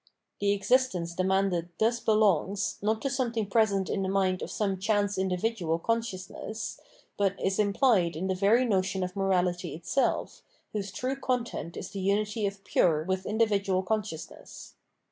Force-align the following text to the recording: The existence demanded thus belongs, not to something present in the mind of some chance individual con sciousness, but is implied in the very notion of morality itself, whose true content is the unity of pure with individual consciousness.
The 0.39 0.53
existence 0.53 1.13
demanded 1.13 1.69
thus 1.77 1.99
belongs, 1.99 2.79
not 2.81 3.03
to 3.03 3.09
something 3.11 3.45
present 3.45 3.87
in 3.87 4.01
the 4.01 4.09
mind 4.09 4.41
of 4.41 4.49
some 4.49 4.79
chance 4.79 5.15
individual 5.15 5.77
con 5.77 6.01
sciousness, 6.01 6.79
but 7.17 7.39
is 7.39 7.59
implied 7.59 8.15
in 8.15 8.25
the 8.25 8.33
very 8.33 8.65
notion 8.65 9.03
of 9.03 9.15
morality 9.15 9.75
itself, 9.75 10.41
whose 10.73 10.91
true 10.91 11.17
content 11.17 11.77
is 11.77 11.91
the 11.91 11.99
unity 11.99 12.47
of 12.47 12.63
pure 12.63 13.03
with 13.03 13.27
individual 13.27 13.83
consciousness. 13.83 14.73